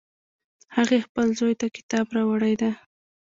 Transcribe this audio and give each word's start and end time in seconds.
هغې 0.75 0.97
خپل 1.05 1.27
زوی 1.39 1.53
ته 1.61 1.67
کتاب 1.77 2.05
راوړی 2.17 2.53
ده 2.61 2.71